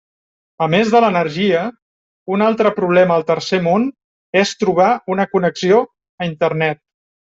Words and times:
A 0.65 0.67
més 0.73 0.93
de 0.93 1.01
l'energia, 1.03 1.59
un 2.37 2.43
altre 2.45 2.71
problema 2.79 3.15
al 3.21 3.27
tercer 3.27 3.59
món 3.67 3.85
és 4.45 4.55
trobar 4.63 4.89
una 5.17 5.27
connexió 5.37 5.83
a 6.25 6.31
Internet. 6.33 6.83